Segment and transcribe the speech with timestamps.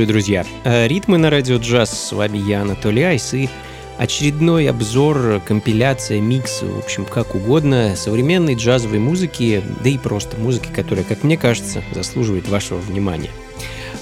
[0.00, 0.46] Приветствую, друзья!
[0.64, 1.90] Э, ритмы на радио джаз.
[1.90, 3.50] С вами я, Анатолий Айс, и
[3.98, 10.68] очередной обзор, компиляция, микс, в общем, как угодно, современной джазовой музыки, да и просто музыки,
[10.74, 13.28] которая, как мне кажется, заслуживает вашего внимания.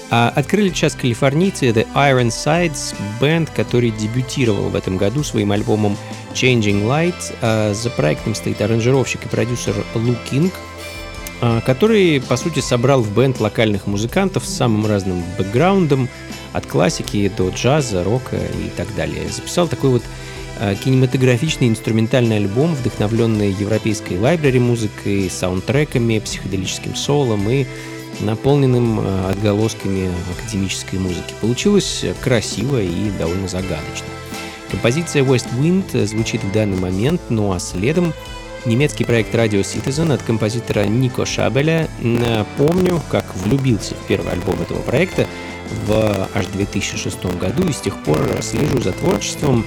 [0.09, 5.97] А открыли час калифорнийцы The Iron Sides, бенд, который дебютировал в этом году своим альбомом
[6.33, 7.35] Changing Light.
[7.41, 10.53] А за проектом стоит аранжировщик и продюсер Лу Кинг,
[11.65, 16.09] который, по сути, собрал в бенд локальных музыкантов с самым разным бэкграундом,
[16.53, 19.27] от классики до джаза, рока и так далее.
[19.29, 20.03] Записал такой вот
[20.59, 27.65] а, кинематографичный инструментальный альбом, вдохновленный европейской лайбрери музыкой, саундтреками, психоделическим солом и
[28.19, 31.33] наполненным а, отголосками академической музыки.
[31.39, 34.07] Получилось красиво и довольно загадочно.
[34.69, 38.13] Композиция West Wind звучит в данный момент, ну а следом
[38.65, 41.87] немецкий проект Radio Citizen от композитора Нико Шабеля.
[42.57, 45.27] Помню, как влюбился в первый альбом этого проекта
[45.85, 49.65] в аж 2006 году и с тех пор слежу за творчеством.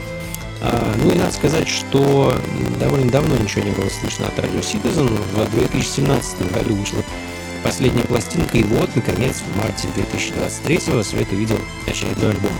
[0.60, 2.34] А, ну и надо сказать, что
[2.78, 5.08] довольно давно ничего не было слышно от Radio Citizen.
[5.34, 7.02] В 2017 году вышла
[7.64, 12.52] последняя пластинка, и вот, наконец, в марте 2023 свет увидел очередной альбом.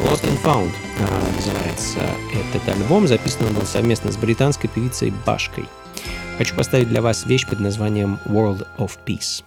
[0.00, 0.70] Lost and Found
[1.00, 2.00] а, называется
[2.32, 3.06] этот альбом.
[3.08, 5.66] Записан он был совместно с британской певицей Башкой.
[6.38, 9.42] Хочу поставить для вас вещь под названием World of Peace.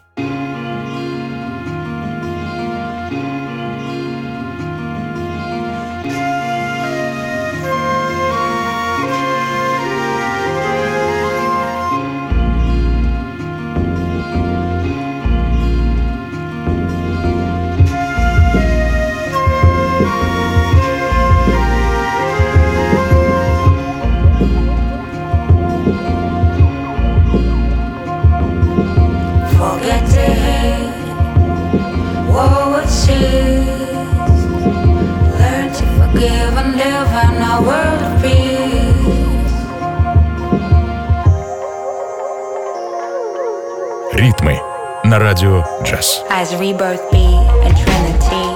[45.19, 46.23] радио джаз.
[46.31, 47.27] As rebirth be
[47.65, 48.47] and trinity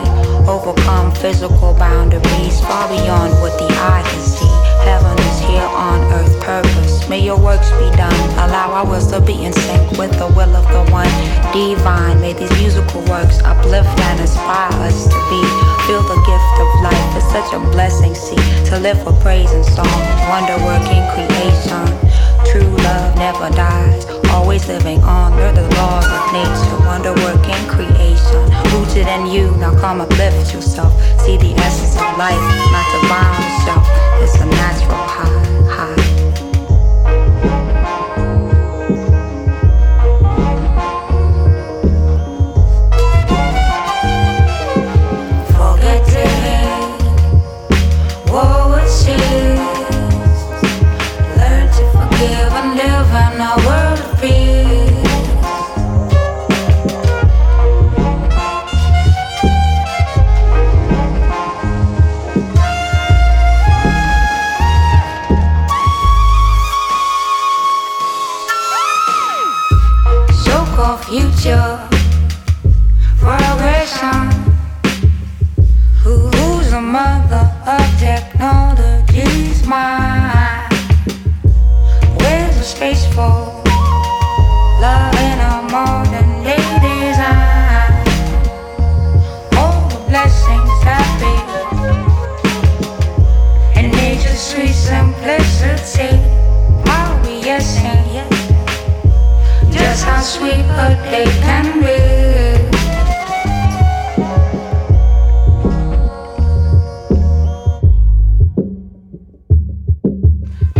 [0.49, 4.53] overcome physical boundaries far beyond what the eye can see.
[4.89, 7.09] Heaven is here on earth, purpose.
[7.09, 8.21] May your works be done.
[8.45, 11.13] Allow our wills to be in sync with the will of the one
[11.53, 12.21] divine.
[12.21, 15.43] May these musical works uplift and inspire us to be.
[15.87, 18.15] Feel the gift of life is such a blessing.
[18.15, 20.01] See, to live for praise and song,
[20.33, 21.87] wonder working creation.
[22.49, 28.42] True love never dies always living under the laws of nature, wonder working creation.
[28.74, 30.92] Rooted in you, now come uplift yourself.
[31.22, 32.44] See the essence of life,
[32.74, 33.86] not bound yourself.
[34.24, 36.03] It's a natural high, high.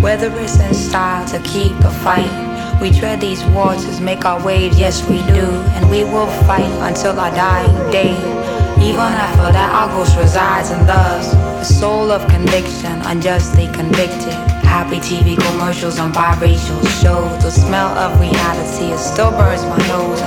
[0.02, 4.80] Whether it's in style To keep a fight, we tread these waters, make our waves,
[4.80, 5.46] yes, we do,
[5.76, 8.43] and we will fight until our dying day.
[8.84, 11.32] Even after that, ghost resides in us.
[11.32, 14.34] The soul of conviction, unjustly convicted.
[14.68, 17.42] Happy TV commercials on biracial shows.
[17.42, 20.20] The smell of reality, it still burns my nose.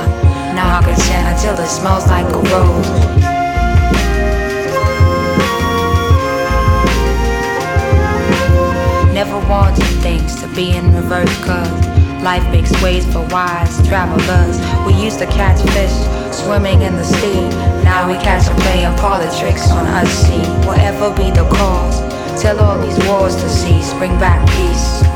[0.56, 2.88] Now I'm not content until it smells like a rose.
[9.12, 14.58] Never wanted things to be in reverse cause life makes ways for wise travelers.
[14.84, 17.48] We used to catch fish swimming in the sea.
[17.82, 20.44] Now we catch them play and call tricks on us see.
[20.66, 22.00] Whatever be the cause,
[22.42, 25.15] tell all these wars to cease, bring back peace.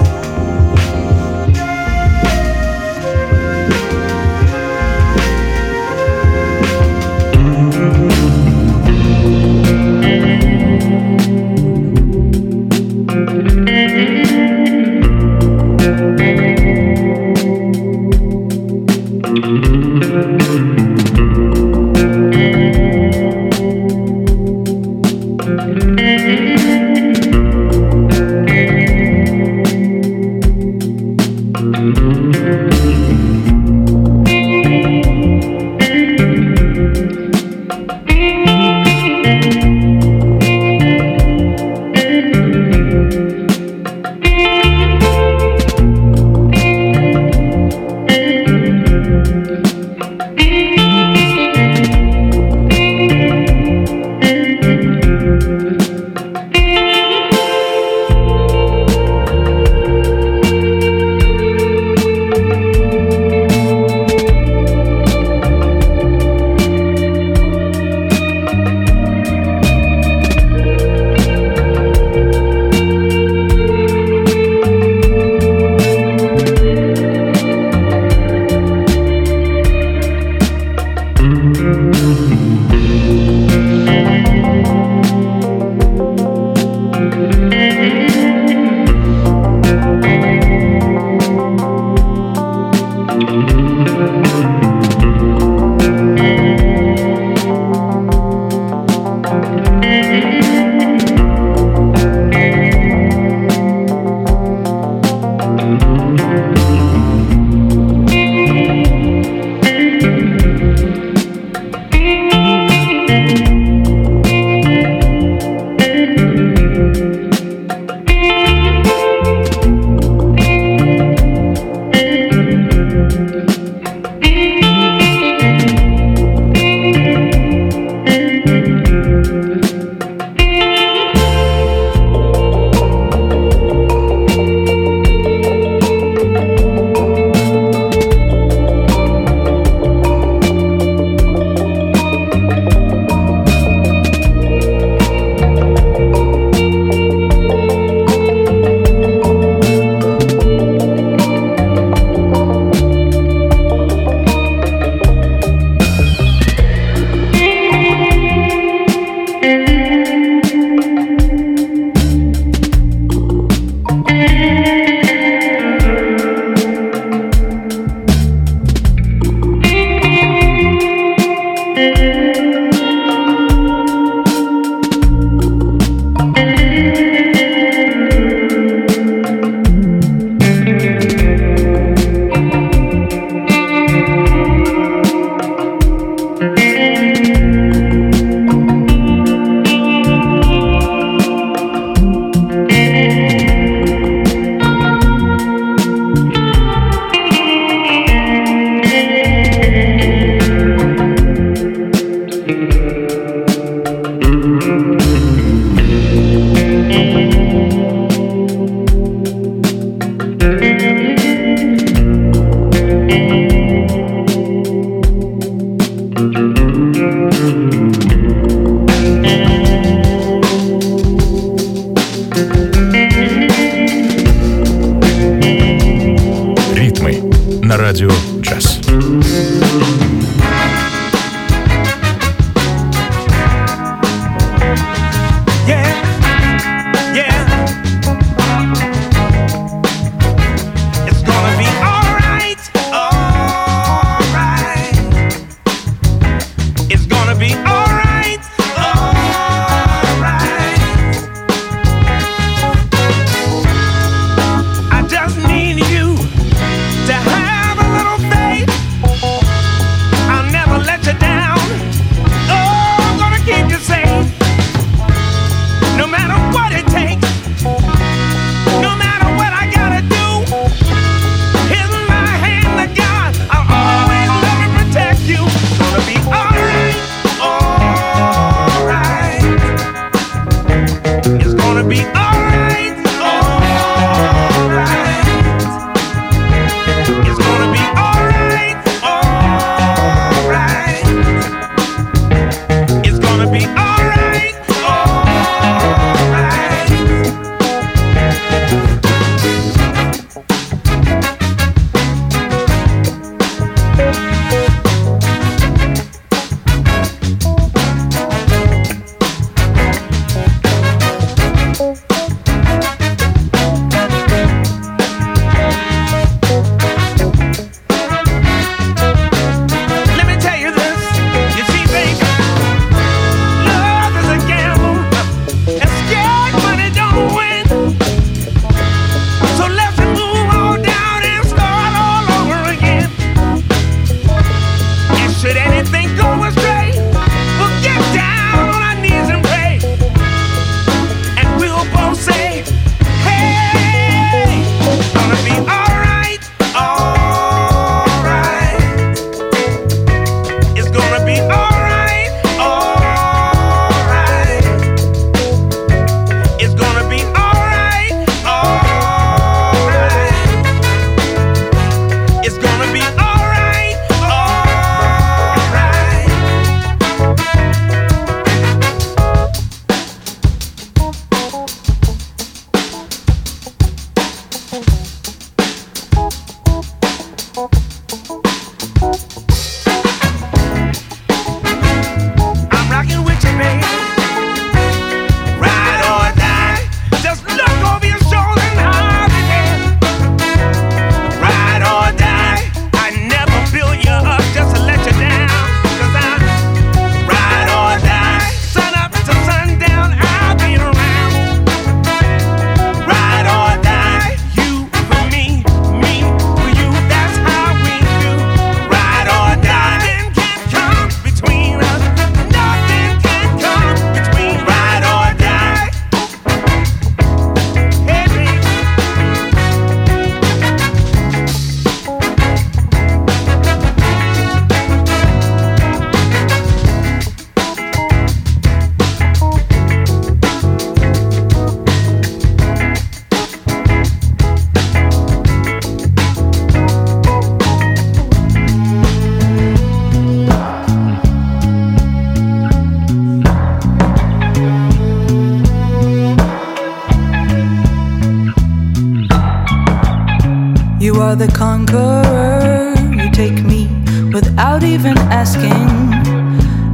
[451.31, 452.93] Are the conqueror.
[453.15, 453.87] You take me
[454.35, 455.89] without even asking.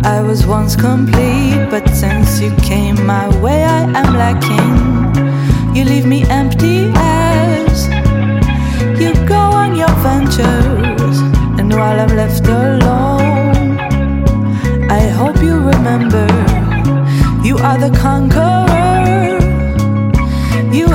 [0.05, 4.75] I was once complete, but since you came my way, I am lacking.
[5.75, 7.89] You leave me empty as
[9.01, 11.19] you go on your ventures,
[11.59, 13.79] and while I'm left alone,
[15.01, 16.27] I hope you remember
[17.43, 18.67] you are the conqueror.
[20.79, 20.89] You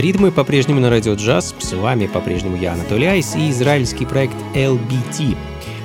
[0.00, 1.54] Ритмы по-прежнему на радио джаз.
[1.58, 5.36] С вами по-прежнему я, Анатолий Айс, и израильский проект LBT.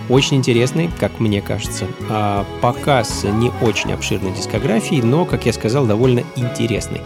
[0.07, 1.85] Очень интересный, как мне кажется.
[2.09, 7.01] А, показ не очень обширной дискографии, но, как я сказал, довольно интересный.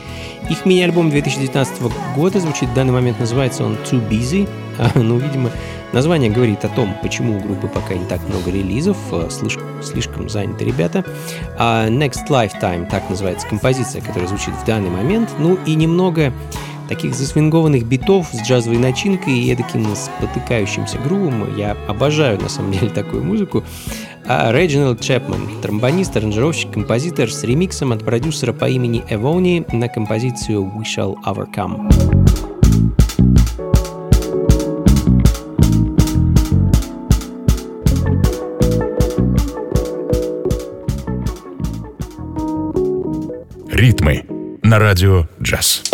[0.51, 1.81] Их мини-альбом 2019
[2.15, 4.47] года звучит в данный момент, называется он Too Busy.
[4.77, 5.49] А, ну, видимо,
[5.93, 10.29] название говорит о том, почему у группы пока не так много релизов, а, слишком, слишком
[10.29, 11.03] заняты ребята.
[11.57, 15.31] А Next Lifetime, так называется композиция, которая звучит в данный момент.
[15.39, 16.31] Ну и немного
[16.89, 21.55] таких засвингованных битов с джазовой начинкой и таким спотыкающимся грувом.
[21.55, 23.63] Я обожаю, на самом деле, такую музыку.
[24.25, 30.63] А Реджинальд Чепман, тромбонист, аранжировщик, композитор с ремиксом от продюсера по имени Эвони на композицию
[30.63, 31.89] We Shall Overcome.
[43.71, 44.25] Ритмы
[44.61, 45.88] на радио джаз.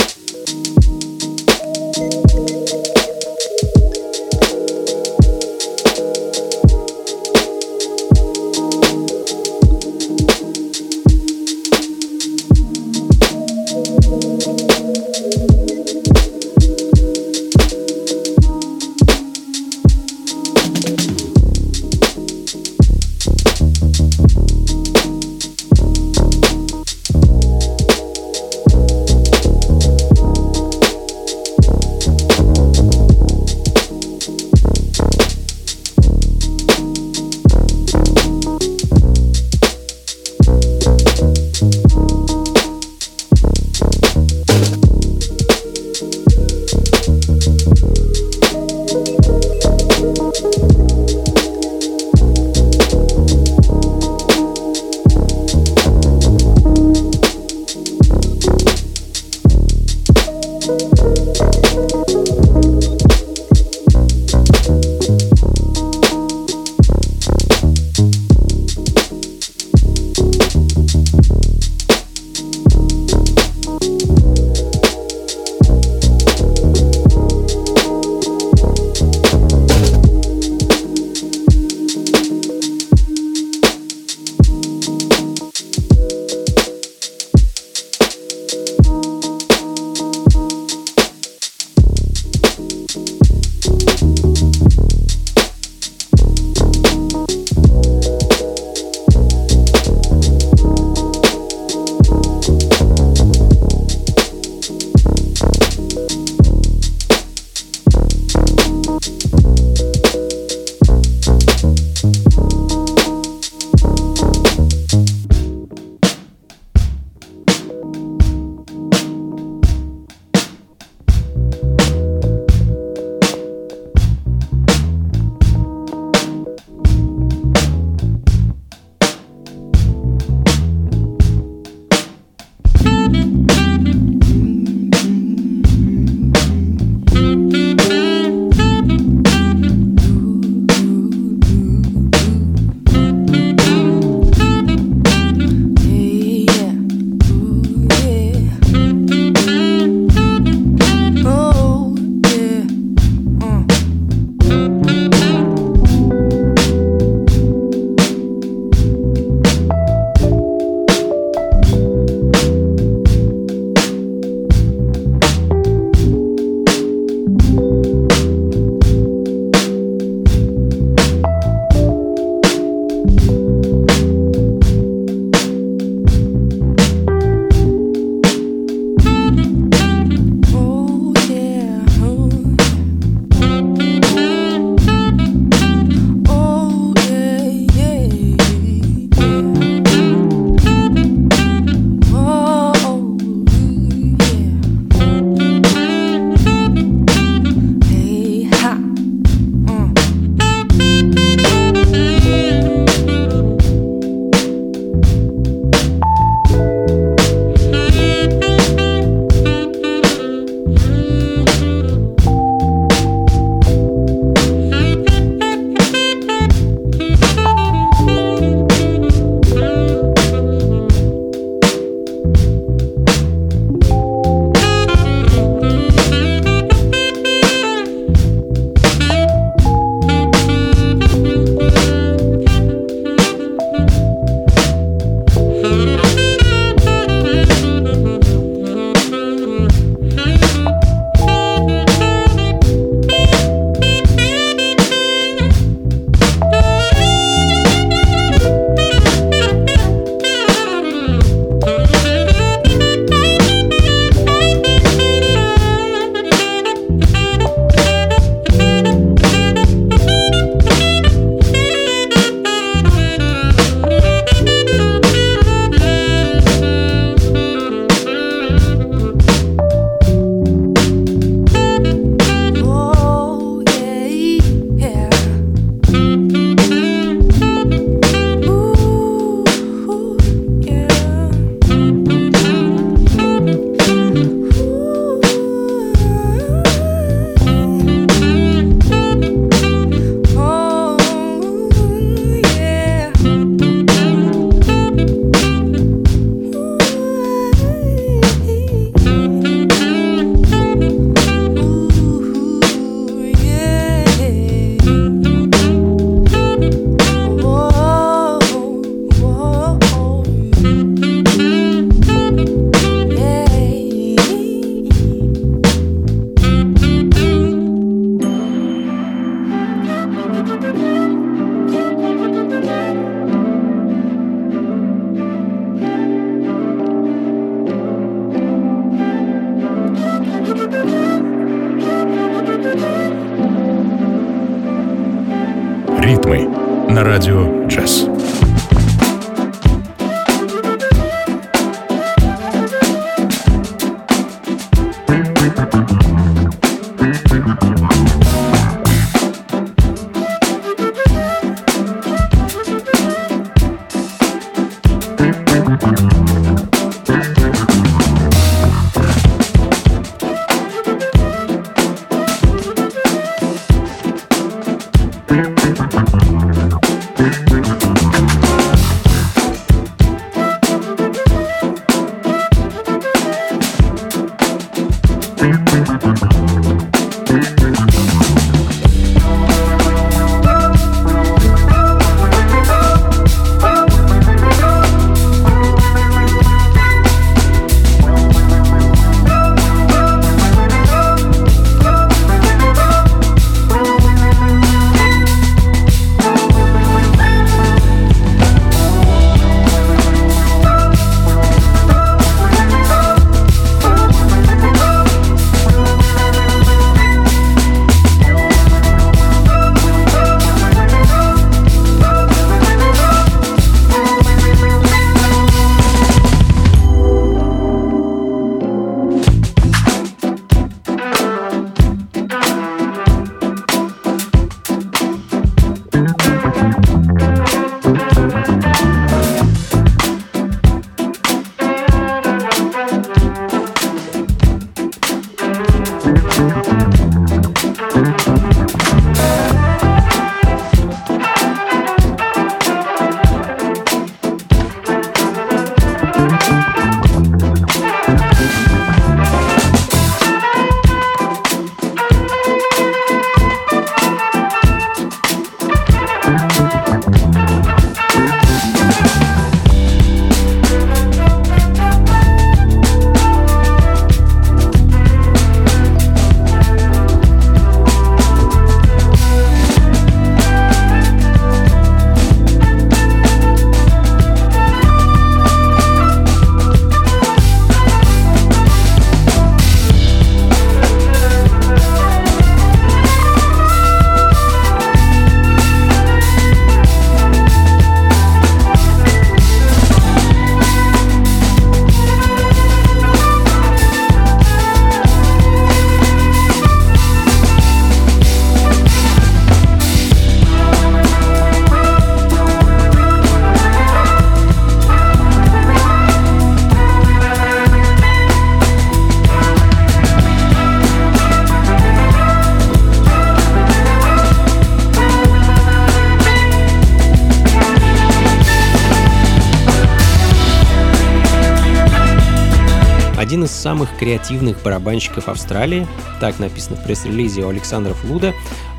[523.85, 525.87] Самых креативных барабанщиков Австралии,
[526.19, 528.33] так написано в пресс-релизе у Александра Флуда.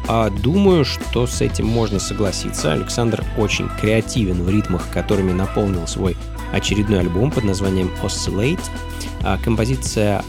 [0.09, 2.73] А думаю, что с этим можно согласиться.
[2.73, 6.17] Александр очень креативен в ритмах, которыми наполнил свой
[6.53, 8.61] очередной альбом под названием Oscillate.
[9.23, 10.23] А композиция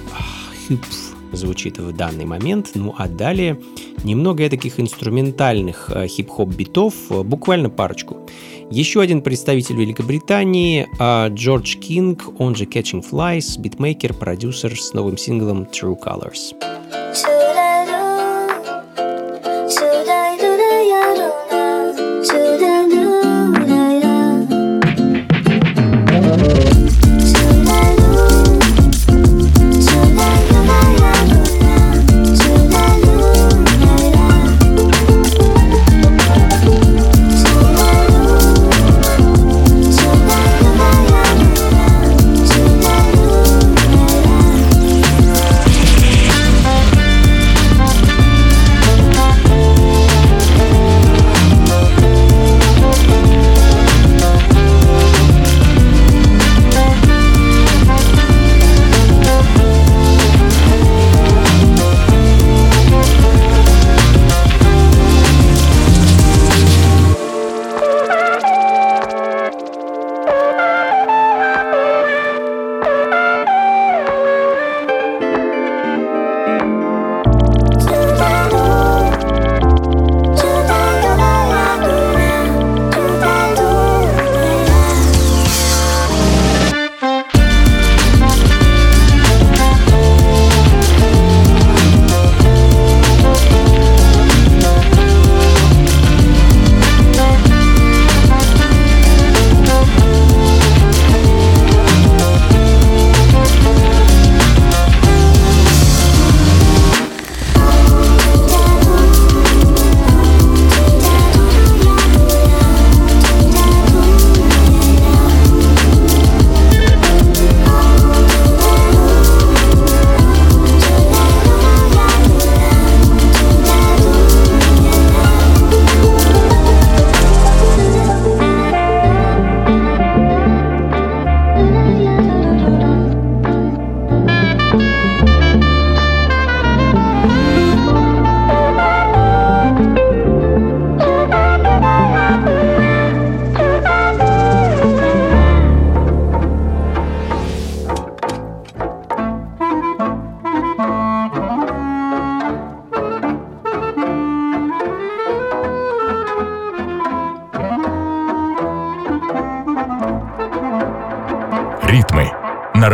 [0.70, 2.72] Hüpf звучит в данный момент.
[2.74, 3.60] Ну а далее
[4.04, 8.27] немного таких инструментальных э, хип-хоп битов, э, буквально парочку.
[8.70, 15.18] Еще один представитель Великобритании, а, Джордж Кинг, он же Catching Flies, битмейкер, продюсер с новым
[15.18, 16.67] синглом True Colors.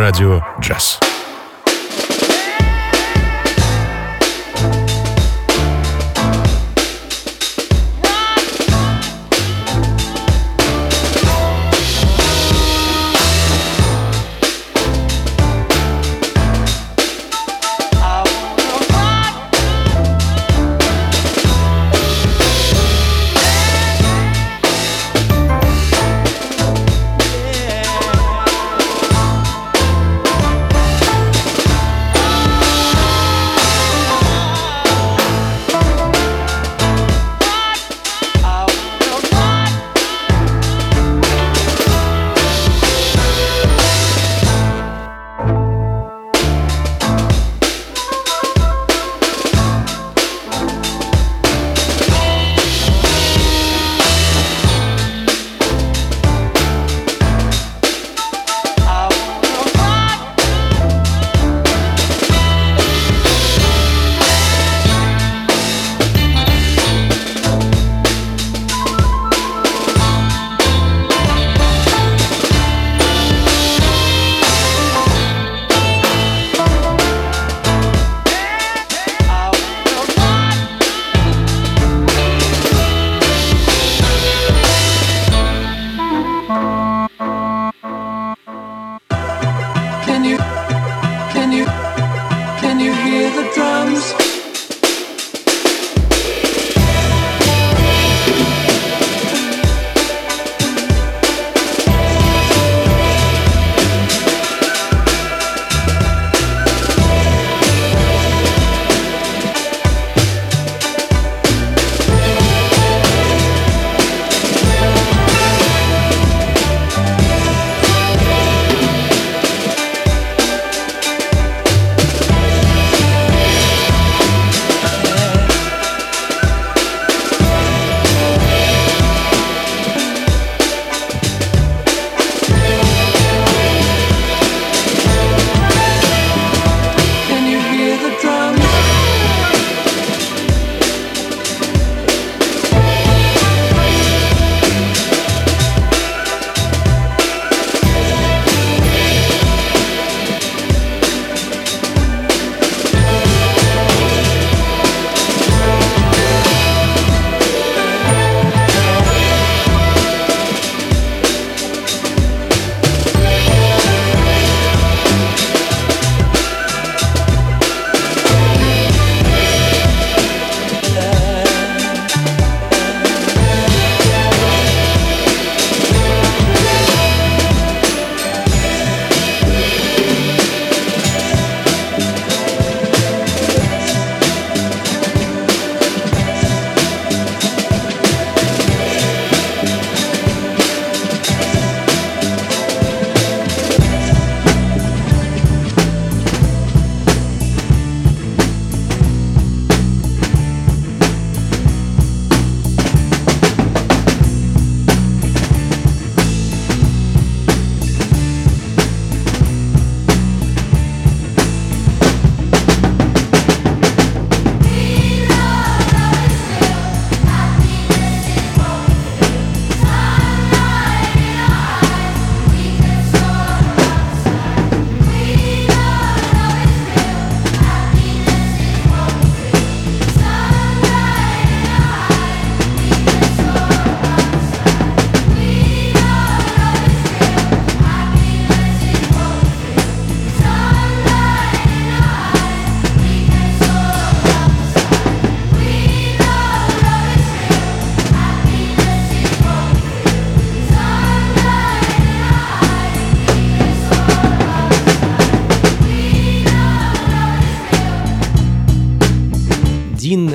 [0.04, 1.13] Радио «Джаз».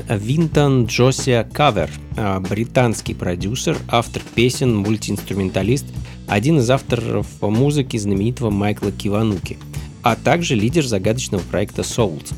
[0.09, 5.85] Винтон Джосия Кавер, а, британский продюсер, автор песен, мультиинструменталист,
[6.27, 9.57] один из авторов музыки знаменитого Майкла Кивануки,
[10.01, 12.33] а также лидер загадочного проекта Souls.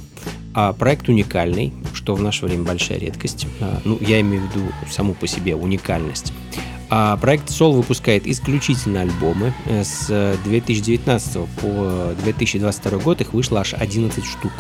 [0.54, 3.48] А проект уникальный, что в наше время большая редкость.
[3.62, 6.34] А, ну, я имею в виду саму по себе уникальность.
[6.90, 9.54] А проект Soul выпускает исключительно альбомы.
[9.66, 14.52] С 2019 по 2022 год их вышло аж 11 штук.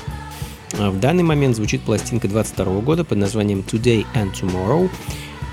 [0.78, 4.90] А, в данный момент звучит пластинка 22 года под названием Today and Tomorrow.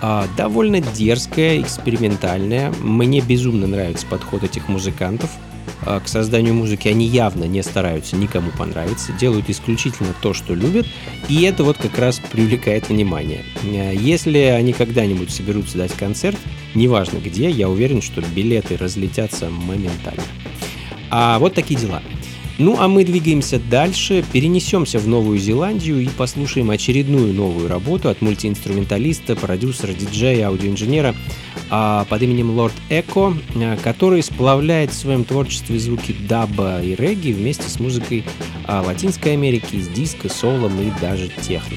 [0.00, 2.72] А, довольно дерзкая, экспериментальная.
[2.80, 5.30] Мне безумно нравится подход этих музыкантов.
[5.84, 10.86] к созданию музыки, они явно не стараются никому понравиться, делают исключительно то, что любят,
[11.28, 13.44] и это вот как раз привлекает внимание.
[13.62, 16.36] Если они когда-нибудь соберутся дать концерт,
[16.74, 20.24] неважно где, я уверен, что билеты разлетятся моментально.
[21.10, 22.02] А вот такие дела.
[22.58, 28.20] Ну а мы двигаемся дальше, перенесемся в Новую Зеландию и послушаем очередную новую работу от
[28.20, 31.14] мультиинструменталиста, продюсера, диджея, аудиоинженера
[31.70, 37.30] а, под именем Лорд Эко, а, который сплавляет в своем творчестве звуки даба и регги
[37.30, 38.24] вместе с музыкой
[38.64, 41.76] а, Латинской Америки, с диско, солом и даже техно.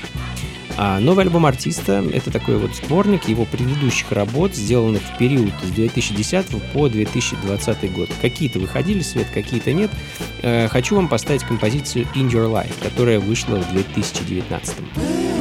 [0.84, 5.70] А новый альбом артиста— это такой вот сборник его предыдущих работ, сделанных в период с
[5.70, 8.10] 2010 по 2020 год.
[8.20, 9.92] Какие-то выходили в свет, какие-то нет.
[10.42, 15.41] Э, хочу вам поставить композицию «In Your Life», которая вышла в 2019.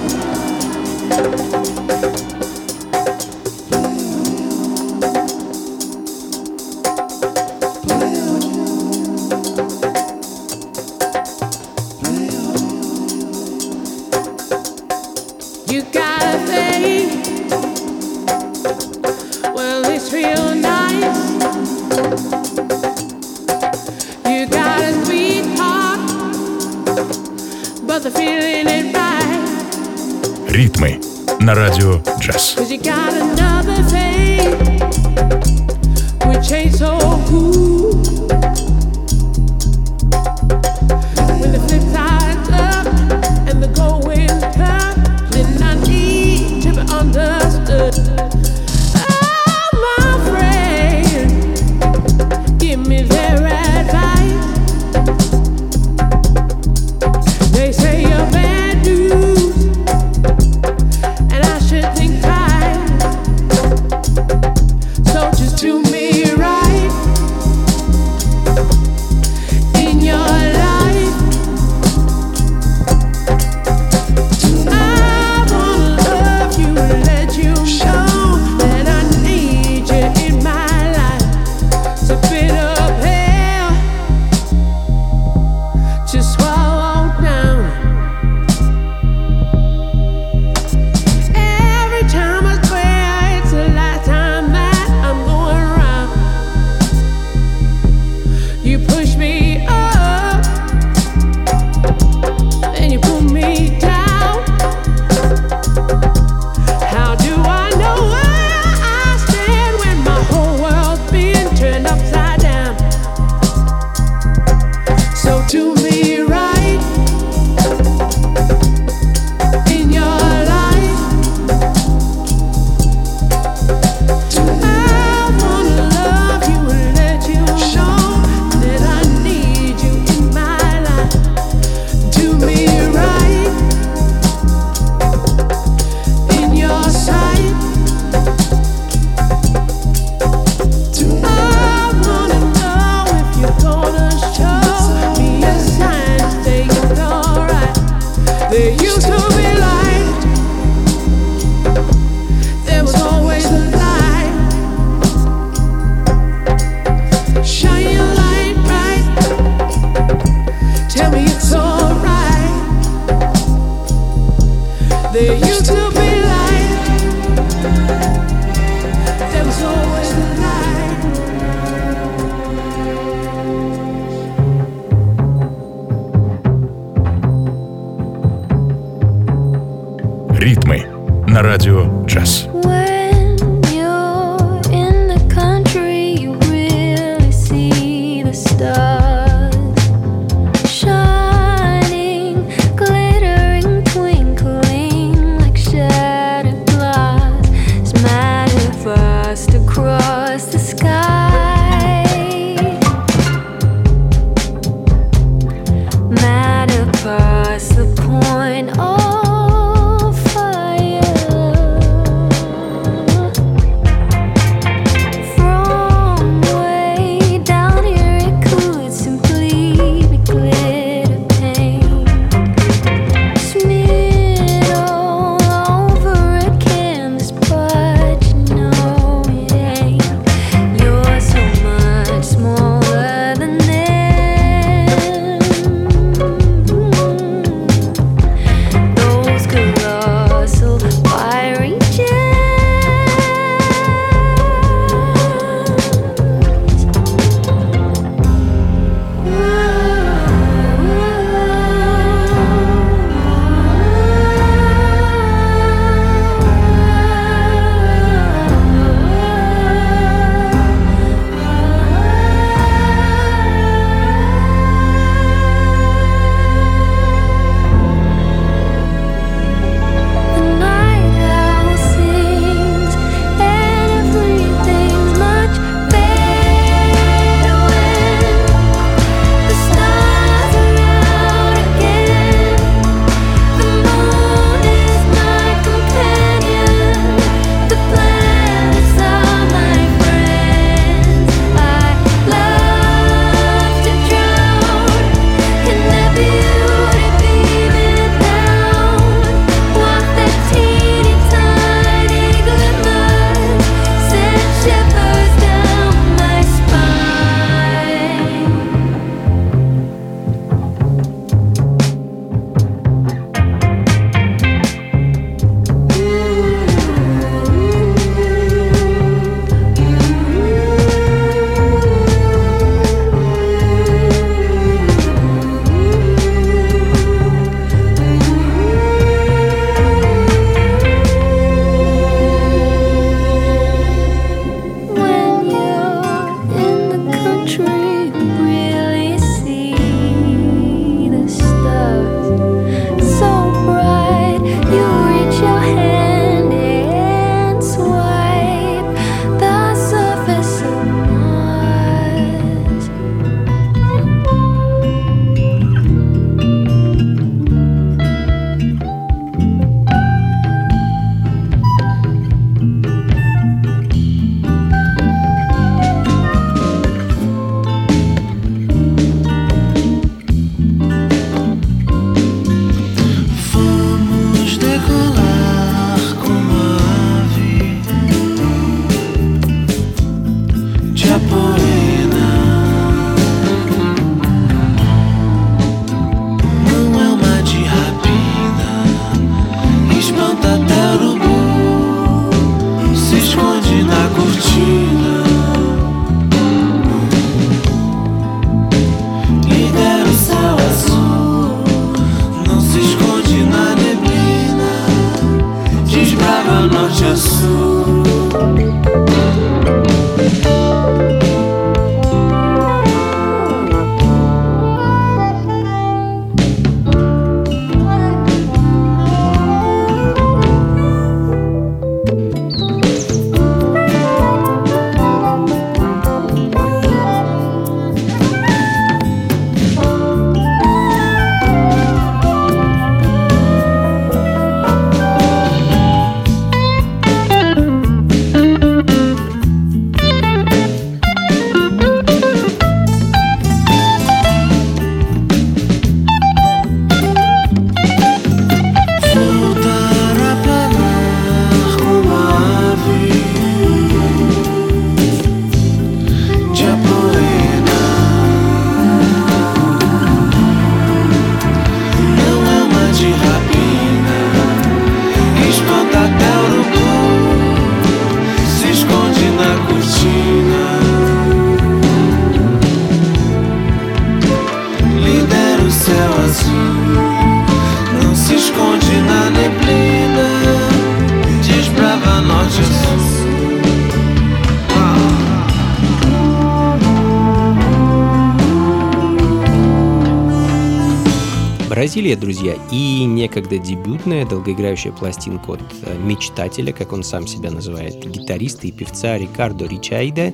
[492.01, 498.03] Бразилия, друзья, и некогда дебютная долгоиграющая пластинка от э, мечтателя, как он сам себя называет,
[498.03, 500.33] гитариста и певца Рикардо Ричайда,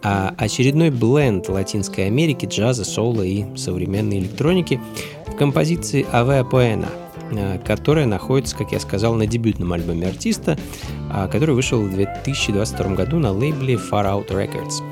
[0.00, 4.80] а очередной бленд Латинской Америки, джаза, соло и современной электроники
[5.26, 6.88] в композиции «Авеа Поэна»,
[7.32, 10.56] э, которая находится, как я сказал, на дебютном альбоме артиста,
[11.10, 14.84] а, который вышел в 2022 году на лейбле Far Out Records.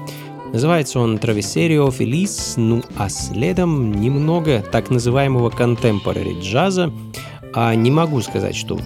[0.52, 6.92] Называется он «Травесерио Фелис», ну а следом немного так называемого contemporary джаза.
[7.52, 8.78] А не могу сказать, что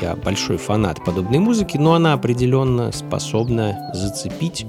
[0.00, 4.66] я большой фанат подобной музыки, но она определенно способна зацепить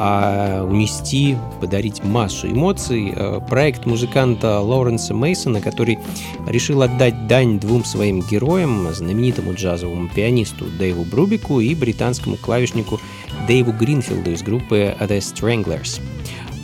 [0.00, 3.12] а унести, подарить массу эмоций.
[3.16, 5.98] Э, проект музыканта Лоуренса Мейсона, который
[6.46, 13.00] решил отдать дань двум своим героям, знаменитому джазовому пианисту Дэйву Брубику и британскому клавишнику
[13.48, 16.00] Дэйву Гринфилду из группы The Stranglers.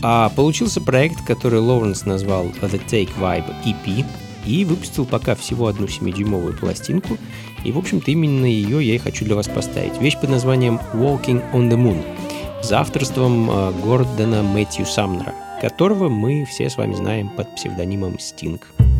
[0.00, 4.06] А получился проект, который Лоуренс назвал The Take Vibe EP,
[4.46, 7.18] и выпустил пока всего одну 7-дюймовую пластинку,
[7.64, 10.00] и, в общем-то, именно ее я и хочу для вас поставить.
[10.00, 12.00] Вещь под названием Walking on the Moon–
[12.64, 18.68] за авторством э, Гордона Мэтью Самнера, которого мы все с вами знаем под псевдонимом Стинг.
[18.78, 18.93] радио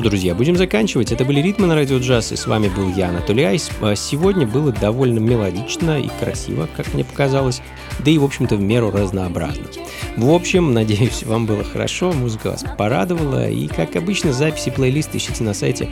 [0.00, 1.12] ж, друзья, будем заканчивать.
[1.12, 3.70] Это были «Ритмы на радио джаз», и с вами был я, Анатолий Айс.
[3.80, 7.60] А сегодня было довольно мелодично и красиво, как мне показалось,
[8.04, 9.64] да и, в общем-то, в меру разнообразно.
[10.16, 15.44] В общем, надеюсь, вам было хорошо, музыка вас порадовала, и, как обычно, записи плейлиста ищите
[15.44, 15.90] на сайте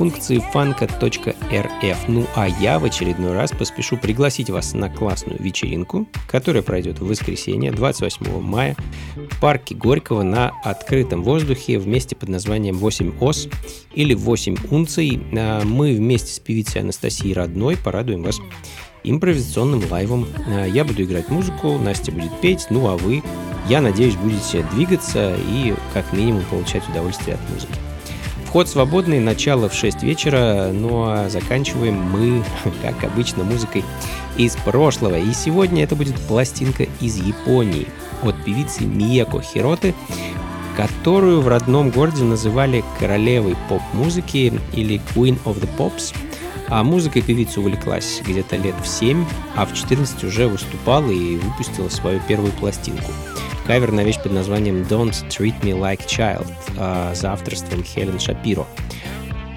[0.00, 1.96] функции funka.rf.
[2.08, 7.06] Ну а я в очередной раз поспешу пригласить вас на классную вечеринку, которая пройдет в
[7.06, 8.76] воскресенье 28 мая
[9.14, 13.46] в парке Горького на открытом воздухе в месте под названием 8 ос
[13.92, 15.20] или 8 унций.
[15.36, 18.40] А мы вместе с певицей Анастасией Родной порадуем вас
[19.04, 20.26] импровизационным лайвом.
[20.46, 23.22] А я буду играть музыку, Настя будет петь, ну а вы,
[23.68, 27.79] я надеюсь, будете двигаться и как минимум получать удовольствие от музыки.
[28.50, 32.42] Вход свободный, начало в 6 вечера, ну а заканчиваем мы,
[32.82, 33.84] как обычно, музыкой
[34.36, 35.20] из прошлого.
[35.20, 37.86] И сегодня это будет пластинка из Японии
[38.24, 39.94] от певицы Мияко Хироты,
[40.76, 46.12] которую в родном городе называли королевой поп-музыки или Queen of the Pops.
[46.66, 51.88] А музыкой певица увлеклась где-то лет в 7, а в 14 уже выступала и выпустила
[51.88, 53.12] свою первую пластинку–
[53.70, 58.66] кавер на вещь под названием Don't Treat Me Like Child а, за авторством Хелен Шапиро.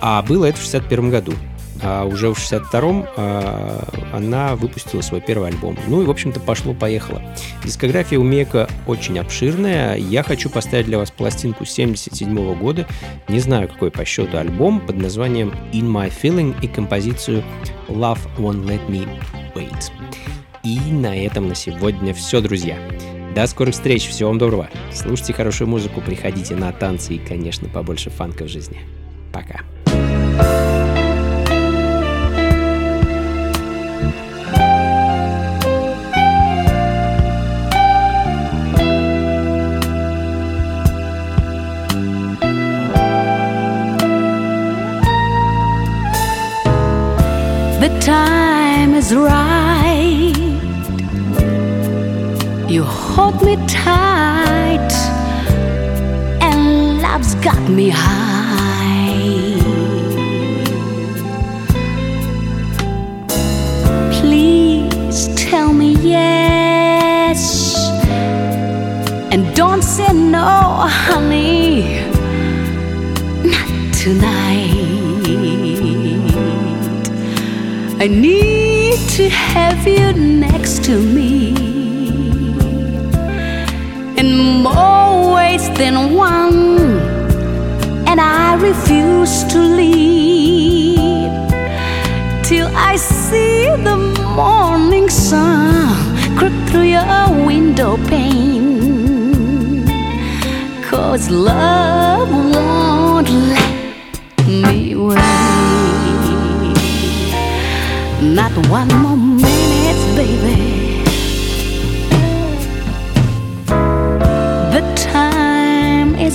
[0.02, 1.34] А было это в 61 году.
[1.82, 5.76] А уже в 62-м а, она выпустила свой первый альбом.
[5.88, 7.24] Ну и, в общем-то, пошло-поехало.
[7.66, 9.98] Дискография у Мека очень обширная.
[9.98, 12.86] Я хочу поставить для вас пластинку 77 -го года.
[13.28, 17.44] Не знаю, какой по счету альбом под названием In My Feeling и композицию
[17.88, 19.08] Love Won't Let Me
[19.56, 19.92] Wait.
[20.64, 22.78] И на этом на сегодня все, друзья.
[23.36, 24.70] До скорых встреч, всего вам доброго.
[24.92, 28.80] Слушайте хорошую музыку, приходите на танцы и, конечно, побольше фанка в жизни.
[29.32, 29.62] Пока.
[47.82, 49.73] The time is right
[52.74, 54.94] You hold me tight
[56.42, 59.60] and love's got me high.
[64.12, 67.76] Please tell me yes,
[69.32, 72.02] and don't say no, honey,
[73.54, 74.74] not tonight.
[78.00, 81.43] I need to have you next to me
[85.78, 87.00] than one,
[88.08, 91.32] and I refuse to leave
[92.44, 93.98] till I see the
[94.36, 95.96] morning sun
[96.38, 99.86] creep through your window pane.
[100.84, 105.18] Cause love won't let me wait.
[108.22, 110.73] Not one more minute, baby.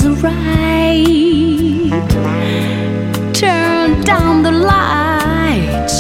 [0.05, 1.91] Is right.
[3.33, 5.99] Turn down the lights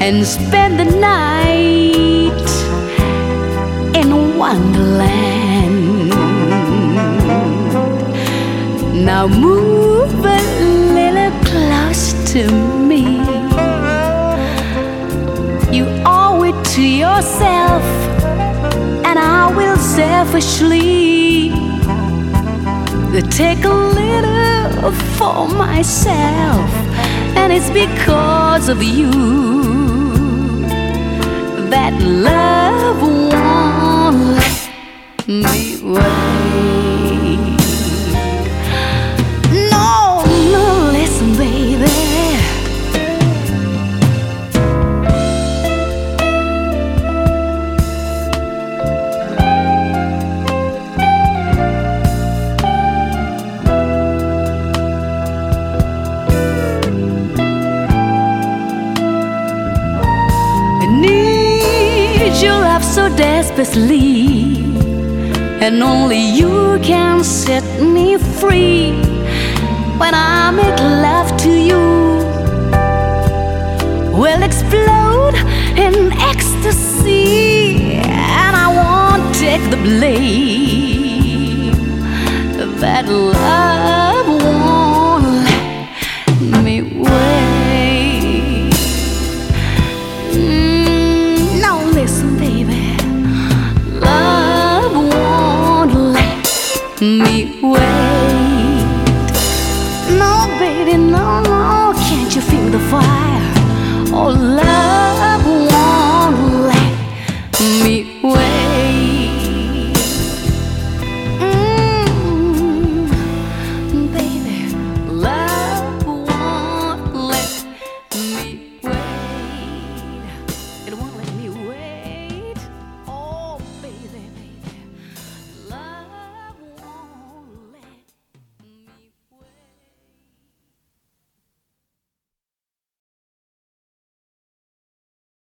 [0.00, 2.44] and spend the night
[3.94, 5.13] in Wonderland.
[9.04, 10.40] Now move a
[10.96, 12.50] little close to
[12.88, 13.02] me.
[15.70, 17.82] You owe it to yourself,
[19.04, 21.50] and I will selfishly
[23.30, 26.70] take a little for myself,
[27.36, 29.10] and it's because of you
[31.68, 36.93] that love won't let me wait.
[65.62, 68.92] And only you can set me free
[69.96, 71.84] when I make love to you.
[74.12, 75.36] Will explode
[75.76, 81.74] in ecstasy, and I won't take the blame.
[82.80, 84.13] That love